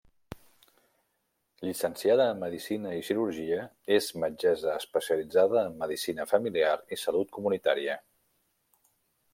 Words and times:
Llicenciada 1.65 2.25
en 2.35 2.39
medicina 2.43 2.93
i 3.01 3.03
cirurgia, 3.09 3.59
és 3.99 4.09
metgessa 4.25 4.73
especialitzada 4.79 5.63
en 5.69 5.77
medicina 5.85 6.27
familiar 6.35 6.75
i 6.97 7.01
salut 7.03 7.33
comunitària. 7.39 8.01